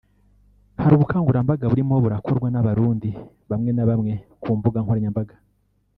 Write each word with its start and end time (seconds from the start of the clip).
Hari 0.81 0.93
ubukangurambaga 0.95 1.65
burimo 1.71 1.93
burakorwa 2.03 2.47
n’Abarundi 2.51 3.09
bamwe 3.49 3.71
na 3.73 3.83
bamwe 3.89 4.13
ku 4.41 4.49
mbuga 4.57 4.77
nkoranyambaga 4.83 5.35